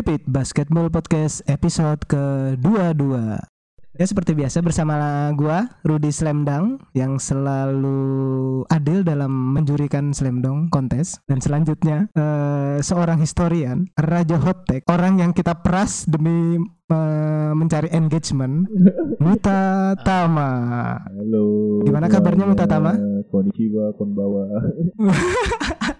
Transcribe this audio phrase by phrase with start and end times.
[0.00, 3.36] Repeat Basketball Podcast episode ke-22
[4.00, 11.44] Ya seperti biasa bersama gua Rudi Slamdang yang selalu adil dalam menjurikan Slamdong kontes dan
[11.44, 16.56] selanjutnya eh, seorang historian Raja Hotek orang yang kita peras demi
[16.88, 18.72] eh, mencari engagement
[19.20, 21.84] Muta Tama Halo.
[21.84, 22.96] Gimana kabarnya, Muta Tama?
[23.28, 24.48] Konnichiwa, konbawa.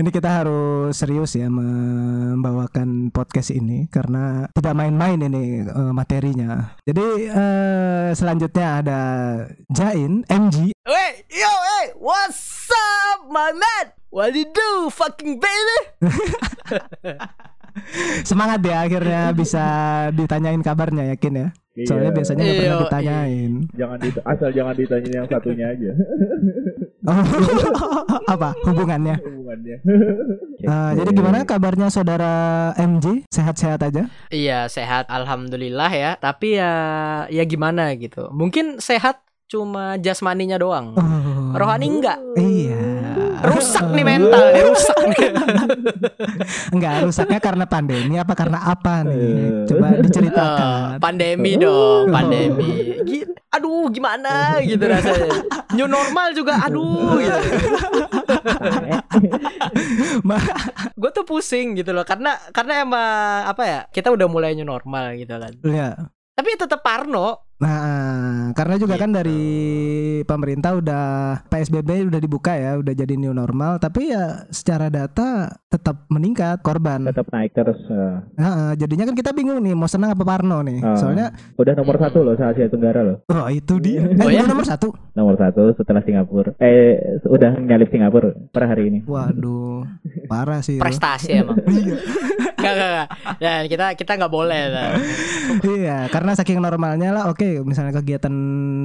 [0.00, 6.76] ini kita harus serius ya membawakan podcast ini karena tidak main-main ini eh, materinya.
[6.84, 9.00] Jadi eh, selanjutnya ada
[9.70, 10.72] Jain MG.
[10.84, 13.96] Wait, yo, hey, what's up, my man?
[14.14, 15.78] What you do, fucking baby?
[18.22, 19.64] Semangat ya akhirnya bisa
[20.10, 21.48] ditanyain kabarnya yakin ya.
[21.74, 22.16] Soalnya Iya.
[22.16, 23.52] biasanya nggak pernah Iya, ditanyain.
[23.74, 25.90] Jangan dit asal jangan ditanyain yang satunya aja.
[27.04, 27.12] Oh,
[28.32, 29.20] apa hubungannya?
[29.20, 29.76] Hubungannya.
[30.56, 32.32] Eh, jadi gimana kabarnya saudara
[32.80, 33.28] MG?
[33.28, 34.08] Sehat-sehat aja?
[34.32, 36.16] Iya, sehat alhamdulillah ya.
[36.16, 36.72] Tapi ya
[37.28, 38.32] ya gimana gitu.
[38.32, 40.96] Mungkin sehat cuma jasmaninya doang.
[40.96, 42.18] Oh, Rohani enggak.
[42.34, 42.82] Iya.
[43.44, 45.28] Rusak nih mental, nih, rusak nih.
[46.74, 49.20] Enggak rusaknya karena pandemi apa karena apa nih?
[49.20, 49.68] Eh.
[49.68, 50.96] Coba diceritakan.
[50.96, 52.96] pandemi dong, pandemi.
[53.54, 55.44] Aduh, gimana gitu rasanya.
[55.76, 57.34] New normal juga aduh gitu.
[60.98, 63.80] Gue tuh pusing gitu loh karena karena emang apa ya?
[63.92, 65.52] Kita udah mulai new normal gitu kan.
[65.62, 65.94] Ya.
[66.34, 67.53] Tapi tetap parno.
[67.64, 69.16] Nah, karena juga kan Gitu.
[69.16, 69.42] dari
[70.22, 71.04] pemerintah udah
[71.46, 77.02] PSBB udah dibuka ya, udah jadi new normal, tapi ya secara data tetap meningkat korban.
[77.04, 77.80] Tetap naik terus.
[77.88, 78.14] eh.
[78.36, 80.78] Nah, jadinya kan kita bingung nih mau senang apa Parno nih.
[80.78, 80.92] Ah.
[80.94, 83.16] Soalnya Udah nomor satu loh se Asia Tenggara loh.
[83.24, 84.04] oh itu dia.
[84.04, 84.44] Oh, Eh, ya?
[84.44, 84.92] udah nomor satu.
[85.14, 86.52] Nomor satu setelah Singapura.
[86.58, 88.98] Eh udah nyalip Singapura per hari ini.
[89.04, 89.88] Waduh,
[90.26, 90.76] parah sih.
[90.76, 90.82] itu.
[90.82, 91.56] Prestasi emang.
[91.64, 91.96] Iya.
[92.54, 93.08] Enggak, enggak, enggak.
[93.36, 94.60] Dan kita kita nggak boleh.
[94.68, 94.90] nah.
[95.66, 97.24] iya, karena saking normalnya lah.
[97.28, 98.34] Oke, misalnya kegiatan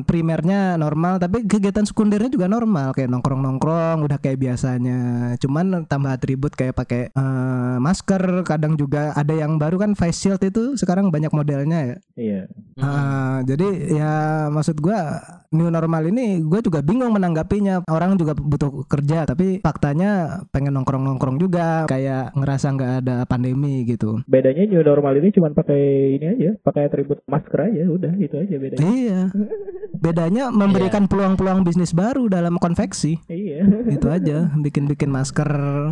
[0.05, 5.33] primernya normal, tapi kegiatan sekundernya juga normal, kayak nongkrong-nongkrong, udah kayak biasanya.
[5.41, 10.41] Cuman tambah atribut kayak pakai eh, masker, kadang juga ada yang baru kan face shield
[10.45, 11.97] itu sekarang banyak modelnya ya.
[12.19, 12.41] Iya.
[12.77, 14.13] Ah, jadi ya
[14.53, 17.85] maksud gua new normal ini gue juga bingung menanggapinya.
[17.89, 24.21] Orang juga butuh kerja, tapi faktanya pengen nongkrong-nongkrong juga, kayak ngerasa nggak ada pandemi gitu.
[24.29, 28.48] Bedanya new normal ini cuma pakai ini aja, pakai atribut masker aja, udah itu aja
[28.57, 28.87] bedanya.
[28.87, 29.21] Iya.
[29.99, 33.19] Bedanya memberikan peluang-peluang bisnis baru dalam konveksi.
[33.27, 33.67] Iya.
[33.91, 35.49] Itu aja, bikin-bikin masker.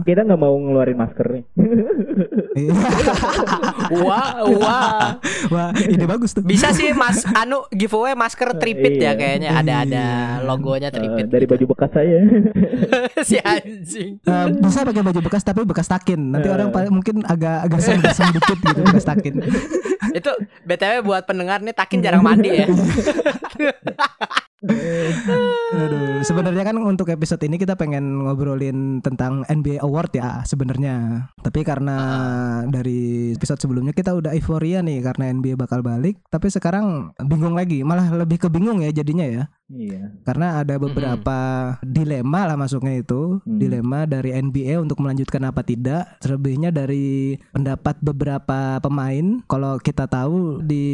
[0.08, 1.44] Kita nggak mau ngeluarin masker nih.
[2.56, 2.72] Iya.
[4.04, 5.20] Wah, wah.
[5.48, 6.44] Wah, ide bagus tuh.
[6.44, 9.12] Bisa sih Mas anu giveaway masker tripit ya Iya.
[9.14, 10.06] kayaknya ada ada
[10.40, 10.44] Iya.
[10.44, 11.28] logonya tripit.
[11.28, 12.20] dari baju bekas saya.
[13.28, 14.20] si anjing.
[14.20, 16.32] Eh, bisa pakai baju bekas tapi bekas takin.
[16.32, 16.56] Nanti Eh.
[16.56, 18.00] orang paling mungkin agak agak sem
[18.32, 19.40] dikit gitu bekas takin.
[20.14, 20.32] Itu
[20.66, 22.68] BTW buat pendengar nih Takin jarang mandi ya.
[25.78, 31.30] Aduh, sebenarnya kan untuk episode ini kita pengen ngobrolin tentang NBA Award ya sebenarnya.
[31.38, 31.98] Tapi karena
[32.66, 37.86] dari episode sebelumnya kita udah euforia nih karena NBA bakal balik, tapi sekarang bingung lagi,
[37.86, 39.44] malah lebih kebingung ya jadinya ya.
[39.68, 40.16] Iya.
[40.24, 41.40] Karena ada beberapa
[41.84, 43.60] dilema lah masuknya itu, Hmm.
[43.60, 49.44] dilema dari NBA untuk melanjutkan apa tidak, terlebihnya dari pendapat beberapa pemain.
[49.44, 50.88] Kalau kita tahu di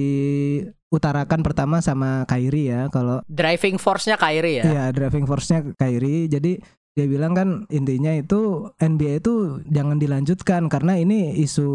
[0.90, 4.64] utarakan pertama sama Kyrie ya, kalau Driving force-nya Kyrie ya.
[4.66, 6.30] Iya, driving force-nya Kyrie.
[6.30, 6.62] Jadi
[6.94, 11.70] dia bilang kan intinya itu NBA itu jangan dilanjutkan karena ini isu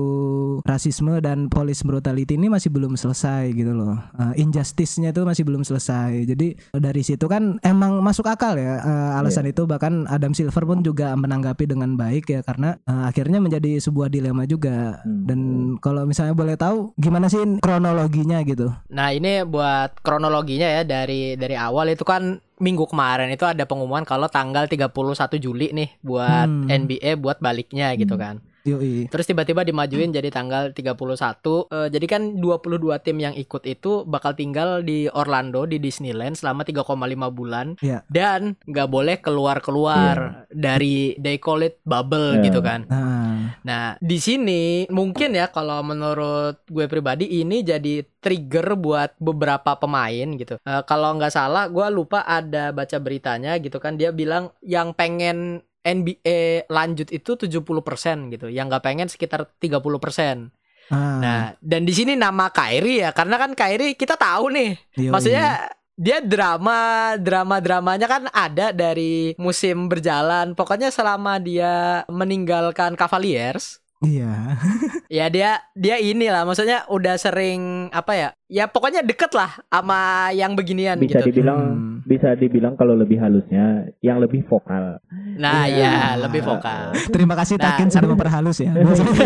[0.62, 3.98] rasisme dan police brutality ini masih belum selesai gitu loh.
[4.14, 6.22] Uh, injustice-nya itu masih belum selesai.
[6.22, 10.86] Jadi dari situ kan emang masuk akal ya uh, alasan itu bahkan Adam Silver pun
[10.86, 15.02] juga menanggapi dengan baik ya karena uh, akhirnya menjadi sebuah dilema juga.
[15.02, 15.26] Hmm.
[15.26, 15.40] Dan
[15.82, 18.70] kalau misalnya boleh tahu gimana sih kronologinya gitu.
[18.94, 24.02] Nah, ini buat kronologinya ya dari dari awal itu kan minggu kemarin itu ada pengumuman
[24.02, 24.90] kalau tanggal 31
[25.38, 26.66] Juli nih buat Hmm.
[26.66, 28.22] NBA buat baliknya gitu Hmm.
[28.22, 28.36] kan.
[28.68, 29.08] Yoi.
[29.08, 31.68] Terus tiba-tiba dimajuin jadi tanggal 31.
[31.68, 36.62] Eh, jadi kan 22 tim yang ikut itu bakal tinggal di Orlando di Disneyland selama
[36.62, 38.04] 3,5 bulan Iya.
[38.08, 42.44] dan nggak boleh keluar-keluar dari they call it bubble Iya.
[42.46, 42.84] gitu kan.
[42.88, 43.18] Nah,
[43.64, 50.28] Nah, di sini mungkin ya kalau menurut gue pribadi ini jadi trigger buat beberapa pemain
[50.36, 50.56] gitu.
[50.58, 55.60] Eh, kalau nggak salah, gue lupa ada baca beritanya gitu kan dia bilang yang pengen
[55.88, 60.52] NBA lanjut itu 70% gitu, yang nggak pengen sekitar 30%.
[60.92, 65.12] ah, Nah, dan di sini nama Kyrie ya, karena kan Kyrie kita tahu nih, yoi.
[65.12, 73.82] maksudnya dia drama drama dramanya kan ada dari musim berjalan pokoknya selama dia meninggalkan Cavaliers
[74.00, 74.30] Iya.
[75.08, 78.28] Ya dia dia inilah maksudnya udah sering apa ya?
[78.44, 81.32] Ya pokoknya deket lah sama yang beginian Bisa gitu.
[81.32, 81.94] dibilang Hmm.
[82.04, 85.00] bisa dibilang kalau lebih halusnya yang lebih vokal.
[85.34, 85.88] Nah, Iya.
[86.14, 86.92] ya lebih vokal.
[87.08, 88.72] Terima kasih Nah, Takin sudah memperhalus ya.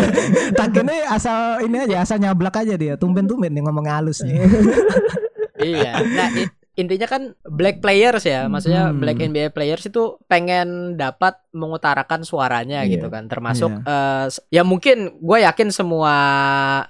[0.59, 2.95] Takin ini asal ini aja asal nyablak aja dia.
[2.95, 4.39] Tumben-tumben nih ngomongnya halus nih.
[5.59, 5.99] iya.
[5.99, 6.29] Nah,
[6.73, 8.45] intinya kan black players ya.
[8.45, 8.97] Maksudnya Hmm.
[8.97, 12.97] black NBA players itu pengen dapat mengutarakan suaranya Iya.
[12.97, 13.29] gitu kan.
[13.29, 16.15] Termasuk eh, s- ya mungkin gue yakin semua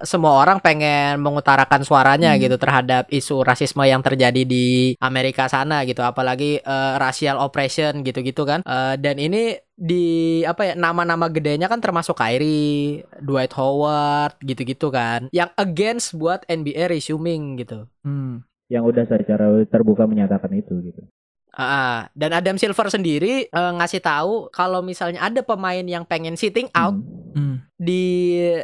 [0.00, 2.40] semua orang pengen mengutarakan suaranya Hmm.
[2.40, 6.00] gitu terhadap isu rasisme yang terjadi di Amerika sana gitu.
[6.00, 8.64] Apalagi eh, racial oppression gitu-gitu kan.
[8.64, 10.06] Eh, dan ini di
[10.44, 15.26] apa ya nama-nama gedenya kan termasuk Kyrie, Dwight Howard gitu-gitu kan.
[15.28, 17.84] Yang against buat NBA resuming gitu.
[18.00, 18.46] Hmm.
[18.66, 21.02] Yang udah secara terbuka menyatakan itu gitu.
[21.50, 26.66] Ah, dan Adam Silver sendiri eh, ngasih tahu kalau misalnya ada pemain yang pengen sitting
[26.74, 27.14] out Hmm.
[27.34, 27.56] Hmm.
[27.74, 28.02] di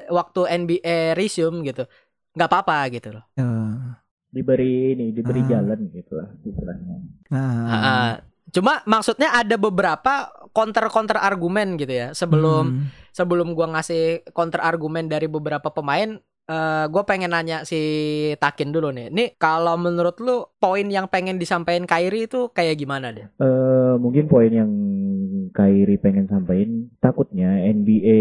[0.06, 1.86] waktu NBA resume gitu,
[2.34, 3.24] nggak apa-apa gitu loh.
[3.34, 3.46] Ya.
[4.26, 5.48] Diberi ini, diberi Ah.
[5.48, 6.96] jalan gitu lah istilahnya.
[7.30, 8.22] Ah.
[8.50, 12.10] Cuma maksudnya ada beberapa counter-counter argumen gitu ya.
[12.10, 12.86] Sebelum Hmm.
[13.10, 16.18] sebelum gua ngasih counter argumen dari beberapa pemain,
[16.50, 17.78] eh gue pengen nanya si
[18.34, 19.06] Takin dulu nih.
[19.14, 23.30] Nih kalau menurut lu poin yang pengen disampaikan Kyrie itu kayak gimana deh?
[23.38, 24.70] Eh mungkin poin yang
[25.50, 28.20] Kyrie pengen sampaikan takutnya NBA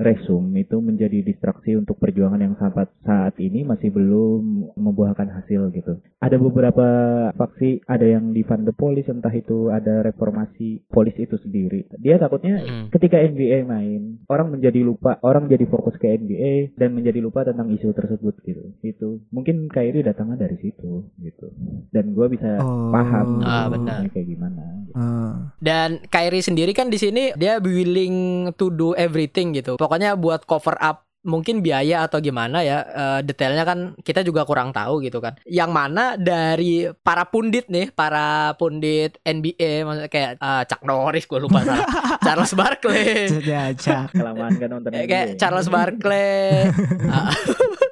[0.00, 6.00] resume itu menjadi distraksi untuk perjuangan yang saat saat ini masih belum membuahkan hasil gitu.
[6.20, 6.86] Ada beberapa
[7.36, 11.88] faksi, ada yang di Van de Polis entah itu ada reformasi polis itu sendiri.
[12.00, 12.86] Dia takutnya Hmm.
[12.88, 17.61] ketika NBA main, orang menjadi lupa, orang jadi fokus ke NBA dan menjadi lupa tentang
[17.68, 18.74] isu tersebut gitu.
[18.80, 21.46] Itu mungkin Kyrie datangnya dari situ gitu.
[21.88, 22.90] Dan gua bisa Oh.
[22.90, 24.00] paham Ah, gitu, benar.
[24.08, 24.62] kayak gimana.
[24.82, 24.94] gitu.
[24.94, 25.54] Ah.
[25.58, 28.16] Dan Kyrie sendiri kan di sini dia willing
[28.52, 29.76] to do everything gitu.
[29.76, 34.74] Pokoknya buat cover up mungkin biaya atau gimana ya eh, detailnya kan kita juga kurang
[34.74, 35.38] tahu gitu kan.
[35.46, 41.38] Yang mana dari para pundit nih, para pundit NBA maksudnya kayak eh, Chuck Norris gue
[41.38, 41.86] lupa salah.
[42.26, 43.30] Charles Barkley.
[43.42, 43.70] Ya.
[44.10, 45.08] Kelamaan kan nonton NBA.
[45.08, 46.70] kayak Charles Barkley.
[47.12, 47.28] Ah.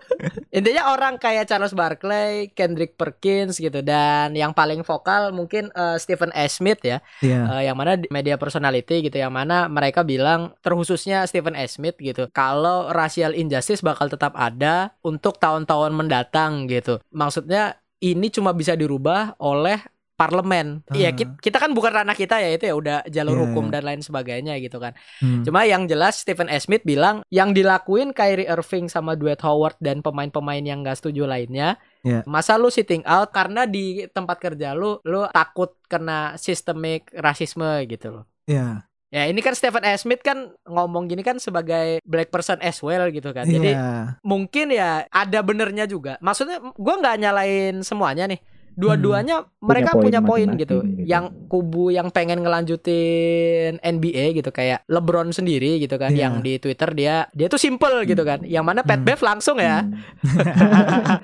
[0.51, 6.35] Intinya orang kayak Charles Barkley, Kendrick Perkins gitu dan yang paling vokal mungkin eh, Stephen
[6.35, 6.51] A.
[6.51, 6.99] Smith ya.
[7.23, 7.41] Iya.
[7.59, 11.65] Eh, yang mana di media personality gitu yang mana mereka bilang terkhususnya Stephen A.
[11.71, 18.57] Smith gitu kalau racial injustice bakal tetap ada untuk tahun-tahun mendatang gitu maksudnya ini cuma
[18.57, 19.79] bisa dirubah oleh
[20.21, 21.17] parlemen Iya Ah.
[21.17, 24.01] kita, kita kan bukan ranah kita ya itu ya udah jalur Iya, hukum dan lain
[24.01, 25.41] sebagainya gitu kan Hmm.
[25.41, 26.61] Cuma yang jelas Stephen A.
[26.61, 31.81] Smith bilang yang dilakuin Kyrie Irving sama Dwight Howard dan pemain-pemain yang gak setuju lainnya.
[32.01, 32.21] Ya.
[32.25, 38.13] Masa lu sitting out karena di tempat kerja lu lu takut kena systemic rasisme gitu
[38.13, 38.25] loh.
[38.45, 38.85] Iya.
[39.09, 39.99] Ya ini kan Stephen A.
[39.99, 43.43] Smith kan ngomong gini kan sebagai black person as well gitu kan.
[43.43, 44.15] Jadi Iya.
[44.23, 46.15] mungkin ya ada benernya juga.
[46.19, 48.39] Maksudnya gua nggak nyalain semuanya nih.
[48.75, 50.81] Dua-duanya mereka poin punya poin gitu.
[50.83, 51.05] gitu.
[51.05, 56.27] Yang kubu yang pengen ngelanjutin NBA gitu kayak LeBron sendiri gitu kan Iya.
[56.27, 58.41] yang di Twitter dia dia tuh simple gitu kan.
[58.43, 59.07] Yang mana Pat Hmm.
[59.07, 59.85] Bev langsung ya.
[59.85, 59.97] Hmm.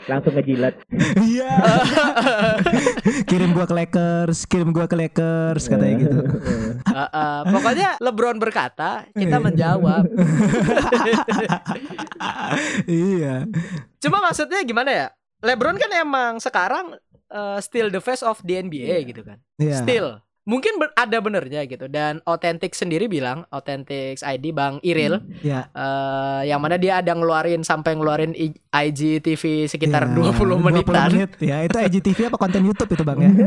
[0.11, 0.75] Langsung ngejilat.
[1.17, 1.51] Iya.
[3.31, 6.19] kirim gua ke Lakers, kirim gua ke Lakers katanya gitu.
[6.87, 9.45] Eh, eh, pokoknya LeBron berkata, kita Iya.
[9.45, 10.05] menjawab.
[12.87, 13.45] iya.
[14.01, 15.07] Cuma maksudnya gimana ya?
[15.45, 16.97] LeBron kan emang sekarang
[17.29, 18.99] eh, still the face of the NBA Iya.
[19.05, 19.39] gitu kan.
[19.57, 19.79] Iya.
[19.79, 20.09] Still
[20.43, 25.67] mungkin ber- ada benernya gitu dan Authentic sendiri bilang Authentic ID Bang Iril Iya.
[25.69, 31.11] eh, yang mana dia ada ngeluarin sampai ngeluarin I- IGTV sekitar Iya, 20 menitan.
[31.11, 31.63] menit ya.
[31.63, 33.31] Itu IGTV apa konten YouTube itu Bang ya?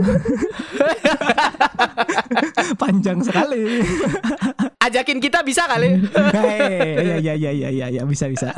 [2.75, 3.83] Panjang sekali.
[4.85, 5.95] Ajakin kita bisa kali.
[7.19, 8.49] Iya iya iya iya iya bisa bisa.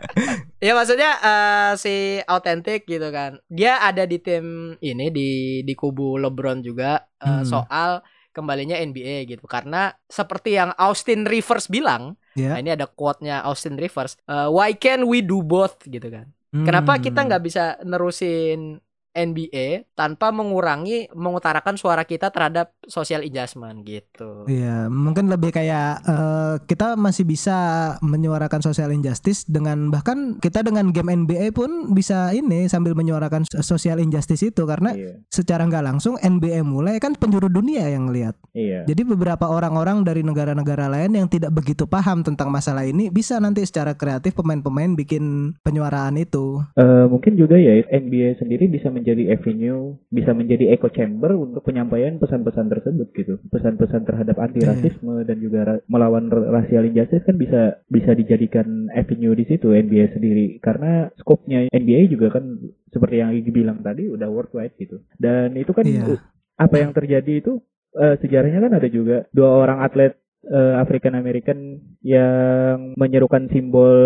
[0.64, 3.38] ya maksudnya eh, si Authentic gitu kan.
[3.46, 5.28] Dia ada di tim ini di
[5.62, 7.46] di kubu LeBron juga eh, Hmm.
[7.46, 7.90] soal
[8.30, 9.46] kembalinya NBA gitu.
[9.46, 12.54] Karena seperti yang Austin Rivers bilang, Ya.
[12.54, 16.30] nah ini ada quote-nya Austin Rivers, eh, why can we do both gitu kan.
[16.50, 17.02] Kenapa Hmm.
[17.04, 24.44] kita nggak bisa nerusin NBA tanpa mengurangi mengutarakan suara kita terhadap social adjustment gitu.
[24.44, 27.56] Iya, mungkin lebih kayak eh, kita masih bisa
[28.02, 33.62] menyuarakan social injustice dengan bahkan kita dengan game NBA pun bisa ini sambil menyuarakan so-
[33.62, 35.22] social injustice itu karena Iya.
[35.30, 38.34] secara nggak langsung NBA mulai kan penjuru dunia yang lihat.
[38.50, 38.82] Iya.
[38.84, 43.62] Jadi beberapa orang-orang dari negara-negara lain yang tidak begitu paham tentang masalah ini bisa nanti
[43.62, 46.58] secara kreatif pemain-pemain bikin penyuaraan itu.
[46.74, 52.18] Eh, mungkin juga ya NBA sendiri bisa menjadi avenue, bisa menjadi echo chamber untuk penyampaian
[52.18, 53.36] pesan-pesan tersebut gitu.
[53.48, 58.88] Pesan-pesan terhadap anti rasisme dan juga ra- melawan r- racial injustice kan bisa bisa dijadikan
[58.90, 62.56] avenue di situ NBA sendiri karena skopnya NBA juga kan
[62.88, 65.04] seperti yang Igi bilang tadi udah worldwide gitu.
[65.16, 66.04] Dan itu kan Iya.
[66.08, 66.22] u-
[66.56, 67.60] apa yang terjadi itu
[67.92, 70.14] eh, sejarahnya kan ada juga dua orang atlet
[70.46, 71.58] eh, African American
[72.00, 73.98] yang menyerukan simbol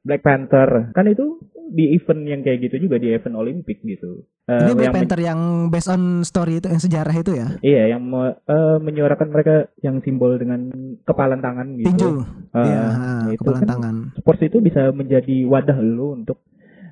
[0.00, 0.90] Black Panther.
[0.92, 1.38] Kan itu
[1.70, 4.26] di event yang kayak gitu juga di event Olimpik gitu.
[4.50, 5.40] Eh, Ini Black yang Panther yang
[5.70, 7.48] based on story itu yang sejarah itu ya.
[7.62, 10.66] Iya, yang me- eh, menyuarakan mereka yang simbol dengan
[11.06, 11.86] kepalan tangan gitu.
[11.94, 12.10] Tinju.
[12.50, 12.82] Eh, Iya,
[13.28, 13.94] ya itu kepalan kan tangan.
[14.18, 16.42] Sports itu bisa menjadi wadah lu untuk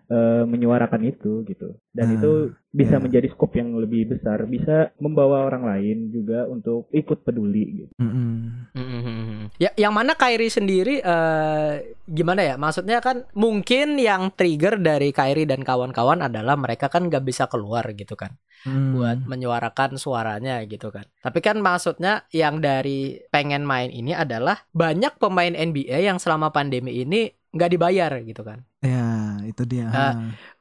[0.08, 1.76] eh, menyuarakan itu gitu.
[1.92, 2.30] Dan Nah, itu
[2.72, 3.02] bisa iya.
[3.04, 7.92] menjadi skop yang lebih besar, bisa membawa orang lain juga untuk ikut peduli gitu.
[8.00, 8.72] Mm-mm.
[8.72, 9.48] Mhm.
[9.58, 11.72] Ya, yang mana Kyrie sendiri eh,
[12.06, 12.54] gimana ya?
[12.54, 17.82] Maksudnya kan mungkin yang trigger dari Kyrie dan kawan-kawan adalah mereka kan nggak bisa keluar
[17.90, 18.94] gitu kan, Hmm.
[18.94, 21.10] buat menyuarakan suaranya gitu kan.
[21.22, 27.02] Tapi kan maksudnya yang dari pengen main ini adalah banyak pemain NBA yang selama pandemi
[27.02, 28.62] ini nggak dibayar gitu kan.
[28.78, 29.90] Ya, itu dia.
[29.90, 30.14] Ah,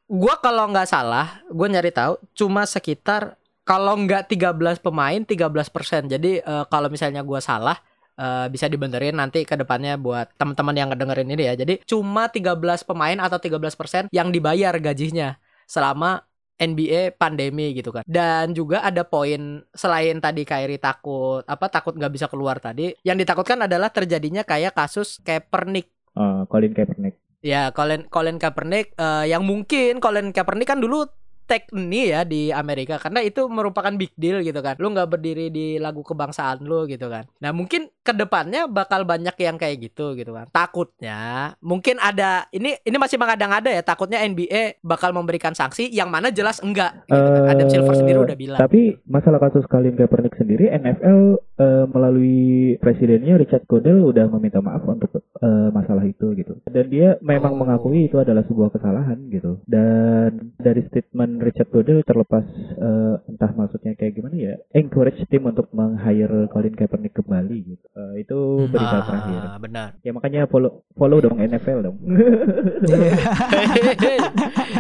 [0.08, 3.36] Gua kalau nggak salah, gue nyari tahu cuma sekitar
[3.68, 6.08] kalau nggak 13 pemain 13%.
[6.08, 7.76] Jadi eh, kalau misalnya gua salah
[8.18, 11.54] eh, bisa dibenerin nanti ke depannya buat teman-teman yang ngedengerin ini ya.
[11.56, 15.38] Jadi cuma 13 pemain atau 13% yang dibayar gajinya
[15.70, 16.26] selama
[16.58, 18.02] NBA pandemi gitu kan.
[18.04, 23.14] Dan juga ada poin selain tadi Kyrie takut apa takut nggak bisa keluar tadi, yang
[23.14, 27.16] ditakutkan adalah terjadinya kayak kasus Kaepernick Eh, Colin Kaepernick.
[27.46, 31.06] Ya, Colin Colin Kaepernick eh, yang mungkin Colin Kaepernick kan dulu
[31.48, 34.76] tag ini ya di Amerika karena itu merupakan big deal gitu kan.
[34.78, 37.24] Lu nggak berdiri di lagu kebangsaan lu gitu kan.
[37.40, 40.52] Nah, mungkin ke depannya bakal banyak yang kayak gitu gitu kan.
[40.52, 43.82] Takutnya mungkin ada ini ini masih mengada-ngada ya.
[43.82, 47.08] Takutnya NBA bakal memberikan sanksi yang mana jelas enggak.
[47.08, 47.48] Gitu kan.
[47.48, 48.60] Adam Silver Eh, sendiri udah bilang.
[48.60, 52.38] Tapi masalah kasus Colin Kaepernick sendiri, NFL eh, melalui
[52.78, 56.58] presidennya Richard Godel udah meminta maaf untuk eh, masalah itu gitu.
[56.66, 57.60] Dan dia memang Oh.
[57.60, 59.62] mengakui itu adalah sebuah kesalahan gitu.
[59.64, 62.44] Dan dari statement Richard Godel terlepas
[62.76, 67.86] eh, entah maksudnya kayak gimana ya, encourage tim untuk meng-hire Colin Kaepernick kembali gitu.
[67.96, 68.38] Eh, itu
[68.68, 69.40] berita terakhir.
[69.40, 69.88] ah, benar.
[70.02, 71.98] Ya makanya follow follow dong NFL dong.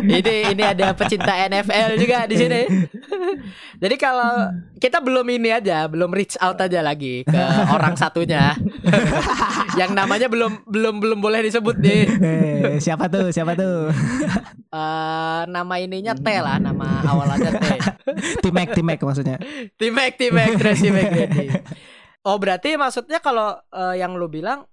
[0.07, 2.61] Ini ini ada pecinta NFL juga di sini.
[3.83, 7.43] Jadi kalau kita belum ini aja, belum reach out aja lagi ke
[7.75, 8.53] orang satunya.
[9.79, 12.01] yang namanya belum belum belum boleh disebut nih.
[12.19, 13.31] Eh, siapa tuh?
[13.31, 13.87] Siapa tuh?
[14.67, 17.65] Eh nama ininya T lah, nama awalannya T.
[18.43, 19.39] Timek, Timek maksudnya.
[19.79, 21.55] Timek Timek Tracy McGrady.
[22.27, 24.67] Oh berarti maksudnya kalau eh, yang lu bilang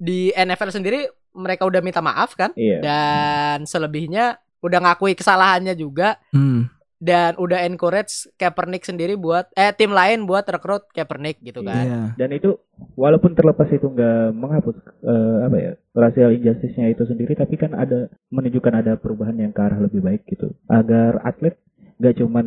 [0.00, 1.04] di NFL sendiri
[1.36, 2.56] mereka udah minta maaf kan?
[2.56, 2.80] Iya.
[2.80, 6.72] Dan selebihnya udah ngakui kesalahannya juga Hmm.
[7.04, 11.84] Dan udah encourage Kaepernick sendiri buat eh tim lain buat rekrut Kaepernick gitu kan.
[11.84, 12.00] Iya.
[12.16, 12.56] Dan itu
[12.96, 18.08] walaupun terlepas itu nggak menghapus eh, apa ya racial injustice-nya itu sendiri, tapi kan ada
[18.32, 20.56] menunjukkan ada perubahan yang ke arah lebih baik gitu.
[20.64, 21.60] Agar atlet
[22.00, 22.46] nggak cuman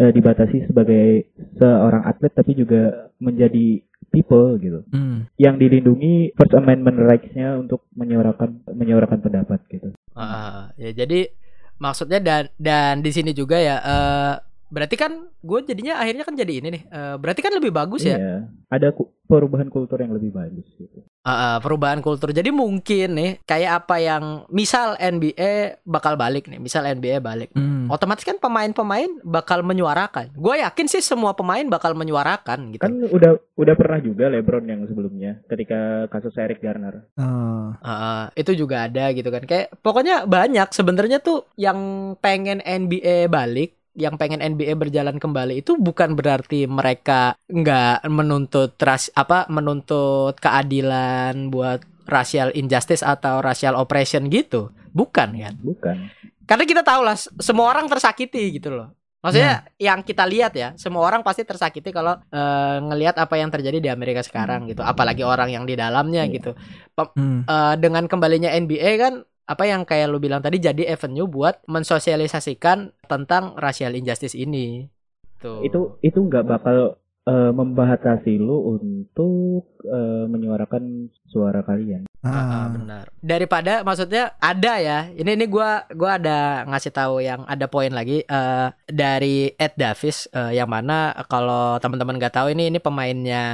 [0.00, 1.28] eh, dibatasi sebagai
[1.60, 5.28] seorang atlet, tapi juga menjadi people gitu, Hmm.
[5.36, 9.92] yang dilindungi First Amendment rights-nya untuk menyuarakan menyuarakan pendapat gitu.
[10.16, 11.28] Ah, ya jadi
[11.78, 14.34] maksudnya dan dan di sini juga ya eh
[14.66, 16.82] berarti kan gue jadinya akhirnya kan jadi ini nih.
[16.86, 21.02] eh, berarti kan lebih bagus ya Iya, ada ku- perubahan kultur yang lebih bagus gitu.
[21.22, 22.30] Ah, perubahan kultur.
[22.30, 27.50] Jadi mungkin nih kayak apa yang misal NBA bakal balik nih, misal NBA balik.
[27.50, 27.90] Hmm.
[27.90, 30.30] Otomatis kan pemain-pemain bakal menyuarakan.
[30.32, 32.82] Gue yakin sih semua pemain bakal menyuarakan gitu.
[32.82, 37.10] Kan udah udah pernah juga LeBron yang sebelumnya ketika kasus Eric Garner.
[37.18, 37.74] Oh.
[37.80, 39.42] Ah, itu juga ada gitu kan.
[39.42, 41.78] Kayak pokoknya banyak sebenarnya tuh yang
[42.16, 49.08] pengen NBA balik, yang pengen NBA berjalan kembali itu bukan berarti mereka nggak menuntut ras
[49.16, 54.70] apa menuntut keadilan buat racial injustice atau racial oppression gitu.
[54.92, 55.54] Bukan kan?
[55.58, 55.96] Bukan.
[56.46, 58.94] Karena kita tahu lah semua orang tersakiti gitu loh.
[59.24, 63.82] Maksudnya yang kita lihat ya, semua orang pasti tersakiti kalau eh, ngelihat apa yang terjadi
[63.82, 64.86] di Amerika sekarang gitu.
[64.86, 66.34] Apalagi orang yang di dalamnya Iya.
[66.38, 66.50] gitu.
[66.94, 67.42] Hmm.
[67.42, 73.06] Eh, dengan kembalinya NBA kan apa yang kayak lu bilang tadi jadi avenue buat mensosialisasikan
[73.06, 74.90] tentang racial injustice ini.
[75.36, 75.60] Tuh.
[75.60, 76.96] itu itu nggak bakal
[77.28, 80.82] eh, membatasi lu untuk eh, menyuarakan
[81.26, 83.06] suara kalian Ah, benar.
[83.22, 85.06] Daripada maksudnya ada ya.
[85.14, 90.26] Ini ini gua gua ada ngasih tahu yang ada poin lagi eh, dari Ed Davis
[90.34, 93.44] eh, yang mana kalau teman-teman nggak tahu ini ini pemainnya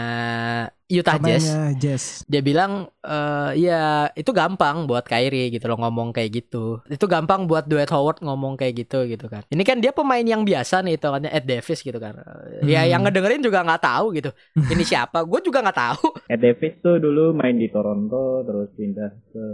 [0.89, 1.53] Utah Jazz.
[1.53, 2.05] Pemainnya Jazz.
[2.25, 6.81] Dia bilang eh ya itu gampang buat Kyrie gitu loh ngomong kayak gitu.
[6.89, 9.45] Itu gampang buat Dwight Howard ngomong kayak gitu gitu kan.
[9.49, 12.17] Ini kan dia pemain yang biasa nih itu kan Ed Davis gitu kan.
[12.65, 12.91] Ya Hmm.
[12.93, 14.31] yang ngedengerin juga nggak tahu gitu.
[14.57, 15.25] Ini siapa?
[15.25, 16.05] Gue juga nggak tahu.
[16.31, 19.47] Ed Davis tuh dulu main di Toronto terus pindah ke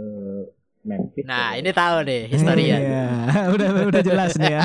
[0.79, 1.27] Memphis.
[1.27, 1.59] Nah, ya.
[1.59, 2.75] ini tahu nih historia.
[2.79, 3.07] Iya.
[3.55, 4.61] udah udah jelas nih ya.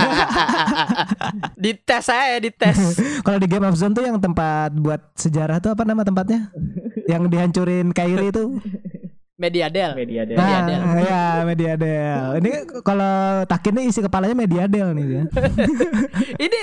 [1.64, 2.78] di tes saya di tes.
[3.26, 6.54] Kalau di Game of Zone tuh yang tempat buat sejarah tuh apa nama tempatnya?
[7.04, 8.56] yang dihancurin Kyrie itu.
[9.34, 9.98] Mediadel.
[9.98, 10.36] media dia.
[10.38, 11.02] Nah, Mediadel.
[11.02, 12.24] ya Mediadel.
[12.38, 12.52] Ini
[12.86, 15.22] kalau Takin nih isi kepalanya Mediadel nih dia.
[16.46, 16.60] ini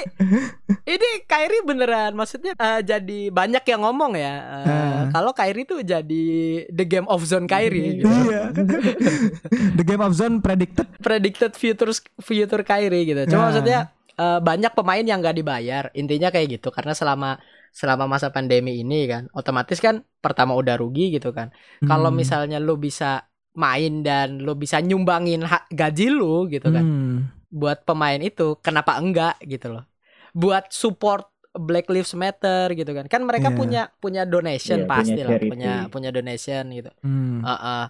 [0.88, 4.36] ini Kyrie beneran maksudnya eh, jadi banyak yang ngomong ya.
[4.64, 5.04] eh, Ah.
[5.12, 6.26] Kalau Kyrie tuh jadi
[6.70, 8.08] the game of zone Kyrie gitu.
[8.08, 8.56] Iya.
[9.78, 10.88] The Game of Zone predicted.
[11.00, 13.22] Predicted future future Kyrie gitu.
[13.28, 13.46] Cuma Ah.
[13.52, 13.80] maksudnya
[14.14, 15.92] eh, banyak pemain yang gak dibayar.
[15.92, 17.36] Intinya kayak gitu karena selama
[17.72, 21.50] selama masa pandemi ini kan otomatis kan pertama udah rugi gitu kan.
[21.80, 22.18] Kalau Hmm.
[22.18, 23.24] misalnya lu bisa
[23.54, 26.84] main dan lu bisa nyumbangin ha- gaji lu gitu kan.
[26.84, 27.18] Hmm.
[27.50, 29.84] buat pemain itu kenapa enggak gitu loh
[30.32, 33.58] buat support Black Lives Matter gitu kan kan mereka Iya.
[33.58, 35.52] punya punya donation punya pasti lah charity.
[35.52, 37.44] punya punya donation gitu Hmm.
[37.44, 37.84] Heeh.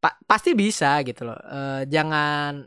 [0.00, 2.64] Pa- pasti bisa gitu loh Eh, jangan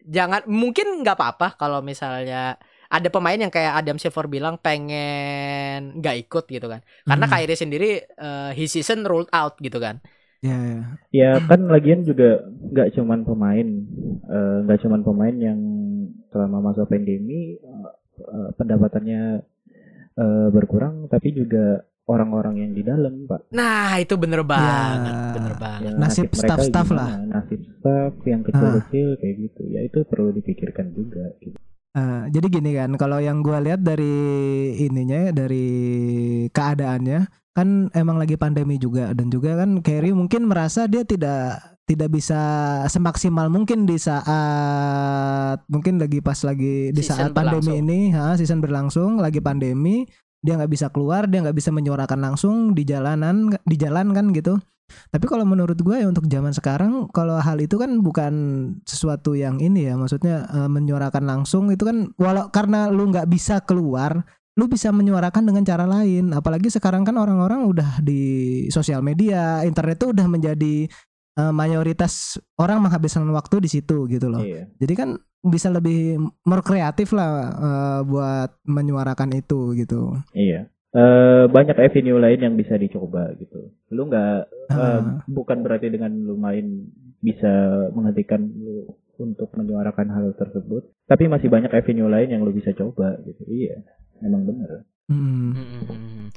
[0.00, 2.54] jangan mungkin nggak apa-apa kalau misalnya
[2.92, 7.32] ada pemain yang kayak Adam Silver bilang pengen nggak ikut gitu kan karena Hmm.
[7.32, 10.04] Kyrie sendiri eh, his season ruled out gitu kan
[10.42, 10.82] Ya, ya.
[11.14, 13.62] Ya kan lagian juga nggak cuman pemain,
[14.26, 15.60] eh, nggak cuman pemain yang
[16.28, 17.54] selama masa pandemi
[18.18, 19.38] eh, pendapatannya
[20.12, 23.54] eh, berkurang, tapi juga orang-orang yang di dalam, Pak.
[23.54, 25.30] nah itu bener banget Ya.
[25.32, 27.22] bener banget Ya, Nasib staff-staff lah.
[27.22, 29.62] Nasib staff yang kecil-kecil kayak gitu.
[29.70, 31.38] Ya itu perlu dipikirkan juga.
[31.38, 31.54] Gitu.
[31.92, 34.08] Eh, jadi gini kan, kalau yang gua lihat dari
[34.80, 35.66] ininya ya, dari
[36.48, 42.08] keadaannya kan emang lagi pandemi juga dan juga kan Kerry mungkin merasa dia tidak tidak
[42.08, 42.40] bisa
[42.88, 47.76] semaksimal mungkin di saat mungkin lagi pas lagi di Season saat pandemi berlangsung.
[47.84, 50.08] ini, ha, season berlangsung lagi pandemi
[50.40, 54.56] dia nggak bisa keluar, dia nggak bisa menyuarakan langsung di jalanan di jalan kan gitu.
[55.08, 58.32] Tapi kalau menurut gue ya untuk zaman sekarang kalau hal itu kan bukan
[58.82, 63.60] sesuatu yang ini ya maksudnya eh, menyuarakan langsung itu kan walau karena lu nggak bisa
[63.62, 68.20] keluar lu bisa menyuarakan dengan cara lain apalagi sekarang kan orang-orang udah di
[68.68, 70.84] sosial media internet tuh udah menjadi
[71.32, 74.68] eh, mayoritas orang menghabiskan waktu di situ gitu loh Iya.
[74.76, 75.08] jadi kan
[75.42, 80.68] bisa lebih more kreatif lah eh, buat menyuarakan itu gitu Iya.
[80.92, 83.72] Eh, banyak avenue lain yang bisa dicoba gitu.
[83.96, 84.36] Lu nggak
[84.68, 85.24] Ah.
[85.24, 86.84] bukan berarti dengan lu main
[87.16, 87.48] bisa
[87.96, 93.16] menghentikan lu untuk menyuarakan hal tersebut, tapi masih banyak avenue lain yang lu bisa coba
[93.24, 93.40] gitu.
[93.48, 93.80] Iya,
[94.20, 94.84] memang benar.
[95.08, 95.52] Mm.
[95.56, 96.28] Mm-mm.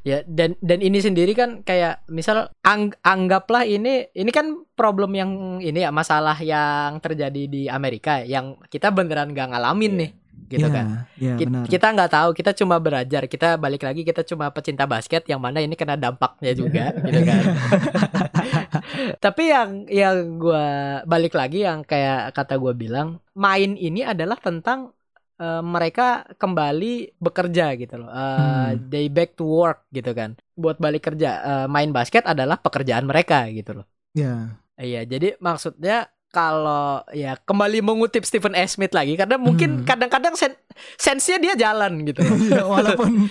[0.00, 5.30] Ya dan dan ini sendiri kan kayak misal ang- anggaplah ini ini kan problem yang
[5.60, 10.00] ini ya masalah yang terjadi di Amerika yang kita beneran gak ngalamin Iya.
[10.00, 10.10] nih
[10.50, 10.86] gitu Iya, kan.
[11.16, 14.84] iya, Ki- benar Kita nggak tahu, kita cuma belajar, kita balik lagi kita cuma pecinta
[14.84, 17.40] basket yang mana ini kena dampaknya juga gitu kan.
[19.24, 20.66] Tapi yang yang gua
[21.06, 24.90] balik lagi yang kayak kata gua bilang, main ini adalah tentang
[25.38, 28.10] eh, mereka kembali bekerja gitu loh.
[28.10, 28.90] Eh, Hmm.
[28.90, 30.36] They back to work gitu kan.
[30.54, 33.86] Buat balik kerja, eh, main basket adalah pekerjaan mereka gitu loh.
[34.12, 34.58] Iya.
[34.74, 38.62] Iya, jadi maksudnya kalau ya kembali mengutip Stephen A.
[38.64, 39.86] Smith lagi karena mungkin Hmm.
[39.86, 40.54] kadang-kadang sen
[40.94, 42.22] sensenya dia jalan gitu.
[42.46, 43.26] Iya, walaupun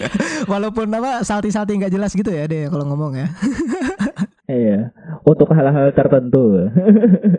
[0.46, 3.28] walaupun apa salty-salty nggak jelas gitu ya deh kalau ngomong ya.
[4.46, 4.90] Iya,
[5.24, 6.68] untuk hal-hal tertentu.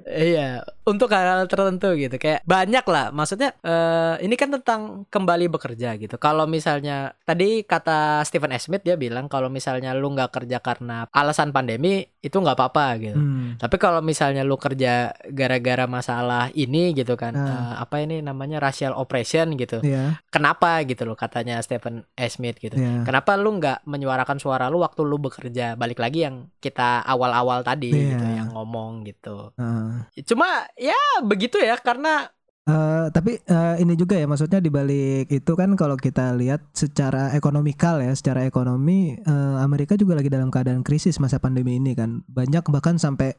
[0.06, 2.16] Iya, untuk hal-hal tertentu gitu.
[2.16, 3.06] Kayak banyak lah.
[3.10, 6.16] Maksudnya eh, ini kan tentang kembali bekerja gitu.
[6.16, 8.58] Kalau misalnya tadi kata Stephen A.
[8.58, 13.16] Smith dia bilang kalau misalnya lu nggak kerja karena alasan pandemi itu nggak apa-apa gitu.
[13.16, 13.56] Hmm.
[13.56, 17.46] Tapi kalau misalnya lu kerja gara-gara masalah ini gitu kan, Ah.
[17.46, 19.80] eh, apa ini namanya racial oppression gitu.
[19.80, 22.26] Iya, Kenapa gitu loh katanya Stephen A.
[22.26, 22.74] Smith gitu.
[22.74, 23.02] iya.
[23.02, 25.74] Kenapa lu nggak menyuarakan suara lu waktu lu bekerja?
[25.74, 28.08] Balik lagi yang kita awal-awal tadi Iya.
[28.12, 29.52] gitu, yang ngomong gitu.
[29.56, 30.24] Heeh.
[30.24, 32.32] Cuma ya begitu ya karena
[32.70, 37.98] Eh, tapi eh, ini juga ya maksudnya dibalik itu kan kalau kita lihat secara ekonomikal
[37.98, 42.62] ya secara ekonomi eh, Amerika juga lagi dalam keadaan krisis masa pandemi ini kan banyak
[42.70, 43.34] bahkan sampai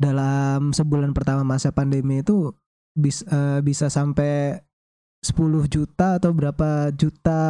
[0.00, 2.50] dalam sebulan pertama masa pandemi itu
[2.96, 4.58] bis, eh, bisa sampai
[5.22, 7.42] 10 juta atau berapa juta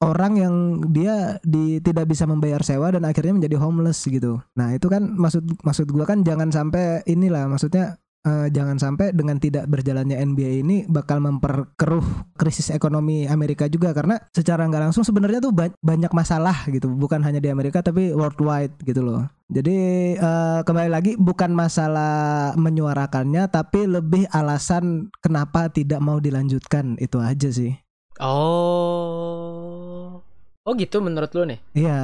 [0.00, 0.54] orang yang
[0.88, 4.40] dia di tidak bisa membayar sewa dan akhirnya menjadi homeless gitu.
[4.56, 9.36] Nah, itu kan maksud maksud gua kan jangan sampai inilah maksudnya eh, jangan sampai dengan
[9.36, 15.40] tidak berjalannya NBA ini bakal memperkeruh krisis ekonomi Amerika juga karena secara nggak langsung sebenarnya
[15.40, 19.76] tuh ba- banyak masalah gitu bukan hanya di Amerika tapi worldwide gitu loh jadi
[20.16, 27.48] eh, kembali lagi bukan masalah menyuarakannya tapi lebih alasan kenapa tidak mau dilanjutkan itu aja
[27.48, 27.72] sih
[28.20, 30.20] Oh.
[30.60, 31.56] Oh gitu menurut lu nih.
[31.72, 32.00] Iya.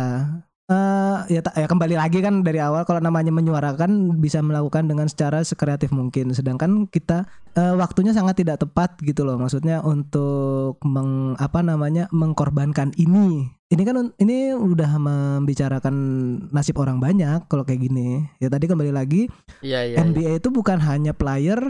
[0.67, 5.47] Eh ya, ya kembali lagi kan dari awal kalau namanya menyuarakan bisa melakukan dengan secara
[5.47, 6.35] sekreatif mungkin.
[6.35, 7.23] Sedangkan kita
[7.55, 9.39] eh, waktunya sangat tidak tepat gitu loh.
[9.39, 13.47] Maksudnya untuk meng apa namanya mengkorbankan ini.
[13.71, 15.95] Ini kan ini udah membicarakan
[16.51, 18.27] nasib orang banyak kalau kayak gini.
[18.43, 19.31] Ya tadi kembali lagi
[19.63, 19.95] Iya iya.
[19.95, 20.03] iya.
[20.03, 21.63] NBA itu bukan hanya player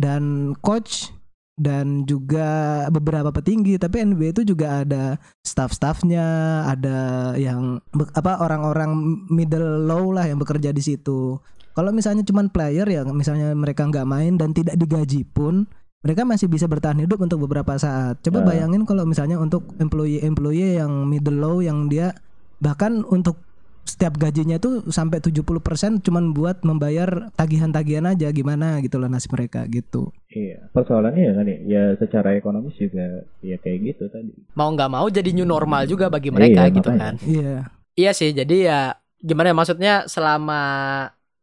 [0.00, 1.12] dan coach
[1.60, 2.48] dan juga
[2.88, 6.24] beberapa petinggi tapi NBA itu juga ada staff-staffnya
[6.64, 6.98] ada
[7.36, 7.84] yang
[8.16, 11.36] apa orang-orang middle low lah yang bekerja di situ
[11.76, 15.68] kalau misalnya cuman player ya misalnya mereka nggak main dan tidak digaji pun
[16.00, 18.46] mereka masih bisa bertahan hidup untuk beberapa saat coba Ya.
[18.56, 22.16] bayangin kalau misalnya untuk employee-employee yang middle low yang dia
[22.64, 23.36] bahkan untuk
[23.84, 29.66] setiap gajinya tuh sampai 70% cuman buat membayar tagihan-tagihan aja gimana gitu loh nasib mereka
[29.66, 30.14] gitu.
[30.30, 34.30] Iya, persoalannya ya kan ya, ya secara ekonomis juga ya kayak gitu tadi.
[34.54, 37.02] Mau nggak mau jadi new normal juga bagi mereka Iya, gitu makanya.
[37.02, 37.14] kan.
[37.26, 37.56] Iya.
[37.98, 38.30] Iya sih.
[38.30, 40.62] Jadi ya gimana ya maksudnya selama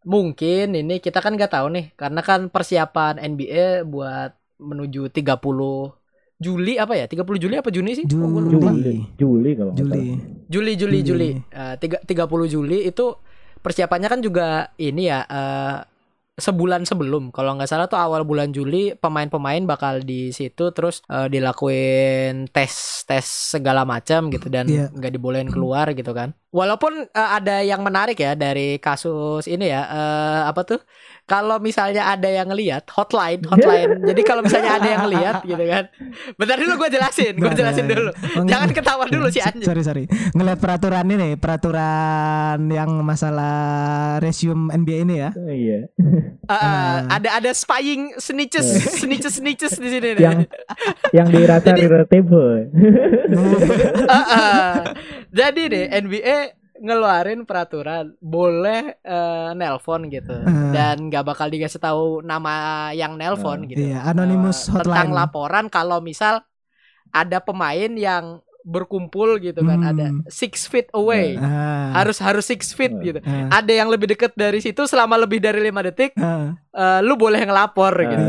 [0.08, 5.94] mungkin ini kita kan nggak tahu nih karena kan persiapan NBA buat menuju 30
[6.38, 7.06] Juli apa ya?
[7.06, 8.06] 30 Juli apa Juni sih?
[8.06, 8.54] Juli.
[8.54, 10.18] Juli, Juli kalau Juli.
[10.48, 11.00] Juli Juli Juli.
[11.02, 11.30] Juli.
[11.50, 12.14] Eh, tiga 30
[12.48, 13.18] Juli itu
[13.58, 14.48] persiapannya kan juga
[14.78, 15.78] ini ya eh,
[16.38, 21.26] sebulan sebelum kalau nggak salah tuh awal bulan Juli pemain-pemain bakal di situ terus eh,
[21.28, 24.94] dilakuin tes tes segala macam gitu dan Iya.
[24.94, 29.82] nggak dibolehin keluar gitu kan walaupun eh, ada yang menarik ya dari kasus ini ya
[29.90, 30.80] eh, apa tuh
[31.28, 35.84] kalau misalnya ada yang ngelihat hotline hotline jadi kalau misalnya ada yang ngelihat gitu kan
[36.40, 39.66] bentar dulu gue jelasin gue Nah, jelasin nah, dulu Oh, jangan ketawa dulu si anjing
[39.68, 40.04] Sorry sorry.
[40.32, 43.58] Ngeliat peraturan ini, peraturan yang masalah
[44.22, 45.30] resume NBA ini ya.
[45.34, 45.80] Oh, iya.
[46.48, 47.20] Uh, Ah.
[47.20, 48.64] ada ada spying snitches
[49.04, 50.24] snitches snitches di sini nih.
[50.24, 50.38] yang
[51.12, 52.72] yang dirasa relatable.
[52.72, 54.74] Uh, uh.
[55.34, 56.38] Jadi nih NBA
[56.80, 60.72] ngeluarin peraturan boleh eh, nelpon gitu Ah.
[60.72, 62.54] dan nggak bakal dikasih tahu nama
[62.92, 63.68] yang nelpon Ah.
[63.68, 63.82] gitu.
[63.84, 65.14] Iya, anonymous tentang hotline.
[65.14, 66.42] laporan kalau misal
[67.10, 69.90] ada pemain yang berkumpul gitu kan Hmm.
[69.90, 71.96] ada six feet away Ah.
[71.96, 73.00] harus harus six feet Ah.
[73.02, 73.20] gitu.
[73.22, 73.48] Ah.
[73.58, 76.52] Ada yang lebih deket dari situ selama lebih dari lima detik Ah.
[76.70, 78.26] eh, lu boleh ngelapor gitu.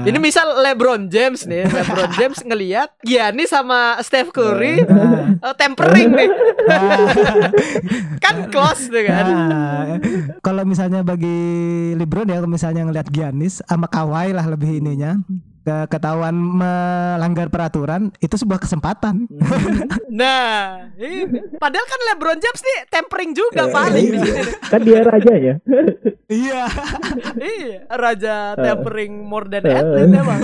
[0.00, 4.80] Ini misal LeBron James nih, LeBron James ngelihat Giannis sama Steph Curry
[5.46, 6.30] eh, tempering nih,
[6.70, 7.50] Ah.
[8.24, 9.24] kan close tuh kan.
[9.26, 9.84] Nah,
[10.40, 11.38] kalau misalnya bagi
[11.96, 15.18] LeBron ya, kalau misalnya ngelihat Giannis sama Kawhi lah lebih ininya
[15.60, 19.28] ke ketahuan melanggar peraturan itu sebuah kesempatan.
[20.10, 21.22] Nah, ini
[21.54, 24.24] padahal kan LeBron James nih tempering juga Eh, paling di iya.
[24.24, 24.42] sini.
[24.66, 25.54] kan dia rajanya.
[26.26, 26.62] Iya.
[27.36, 30.40] Iya, raja tempering more than athlete emang.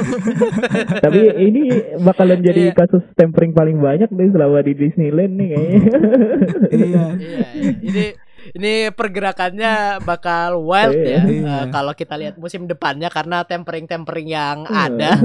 [1.01, 1.63] Tapi ini
[1.99, 2.75] bakalan jadi Iya.
[2.75, 5.81] kasus tempering paling banyak nih selama di Disneyland nih kayaknya.
[6.69, 7.05] Iya.
[7.17, 7.71] Iya, iya.
[7.81, 8.05] ini
[8.53, 11.21] ini pergerakannya bakal wild ya Iya.
[11.25, 14.87] eh, kalau kita lihat musim depannya karena tempering-tempering yang Iya.
[14.87, 15.11] ada.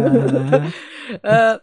[1.12, 1.53] Eh,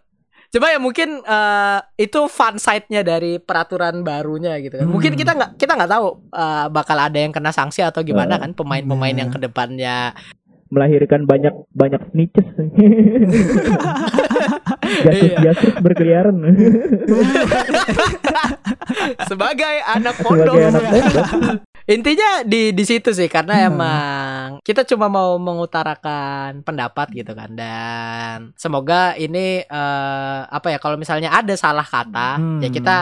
[0.51, 4.85] coba ya mungkin eh, itu fun side-nya dari peraturan barunya gitu kan.
[4.85, 5.19] Mungkin Hmm.
[5.19, 9.17] kita nggak kita nggak tahu eh, bakal ada yang kena sanksi atau gimana kan pemain-pemain
[9.17, 10.13] yang ke depannya.
[10.69, 12.45] Melahirkan banyak banyak snitches.
[14.89, 15.53] Iya.
[15.53, 16.37] jasus berkeliaran.
[19.31, 20.55] Sebagai anak Sebagai pondok.
[20.61, 21.27] anak pondok.
[21.89, 23.69] Intinya di di situ sih karena Hmm.
[23.71, 30.97] emang kita cuma mau mengutarakan pendapat gitu kan dan semoga ini eh, apa ya kalau
[30.97, 32.61] misalnya ada salah kata Hmm.
[32.61, 32.97] ya kita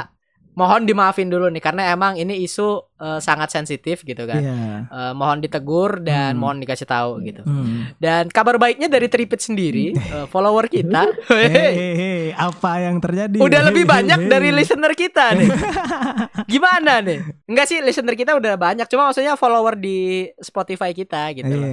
[0.56, 4.40] mohon dimaafin dulu nih karena emang ini isu eh, sangat sensitif gitu kan.
[4.40, 4.56] Iya.
[4.88, 6.40] Eh, mohon ditegur dan Hmm.
[6.40, 7.44] mohon dikasih tahu gitu.
[7.44, 7.92] Hmm.
[7.94, 13.36] Dan kabar baiknya dari Tripit sendiri, eh, follower kita Hehehe, apa yang terjadi?
[13.36, 14.32] udah lebih banyak Hehehe.
[14.32, 15.48] dari listener kita nih.
[16.48, 17.20] Gimana nih?
[17.44, 21.52] Enggak sih listener kita udah banyak, cuma maksudnya follower di Spotify kita gitu.
[21.52, 21.68] loh.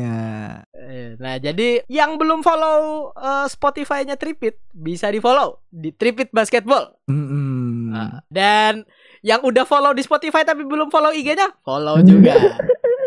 [1.17, 6.93] Nah, jadi yang belum follow eh, Spotify-nya Tripit bisa di-follow di Tripit Basketball.
[7.09, 7.91] Mm-mm.
[7.93, 8.85] Nah, dan
[9.21, 12.33] yang udah follow di Spotify tapi belum follow IG-nya, follow juga.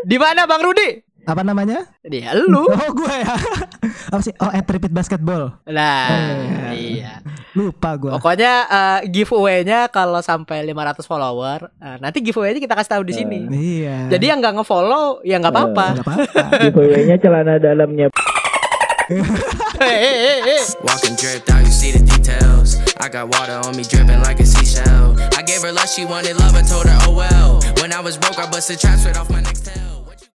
[0.07, 1.06] di mana Bang Rudi?
[1.27, 1.91] Apa namanya?
[2.01, 2.65] Dia lu.
[2.77, 3.35] Oh gue ya.
[4.15, 4.31] Apa sih?
[4.39, 5.59] Oh, at repeat basketball.
[5.67, 6.73] Nah, Oh.
[6.73, 7.19] iya.
[7.53, 8.12] Lupa gue.
[8.15, 13.39] Pokoknya eh, giveaway-nya kalau sampai 500 follower, eh, nanti giveaway-nya kita kasih tahu di sini.
[13.49, 14.07] Iya.
[14.09, 15.87] Jadi yang nggak nge-follow ya nggak apa-apa.
[15.99, 16.43] nggak apa-apa.
[16.62, 18.07] Giveaway-nya celana dalamnya
[19.07, 19.23] eh,
[19.81, 20.62] eh, eh.
[20.83, 22.75] Walking dripped out, you see the details.
[22.99, 25.15] I got water on me dripping like a seashell.
[25.39, 27.62] I gave her love, she wanted love, I told her, oh well.
[27.79, 29.86] When I was broke, I busted traps right off my next tail.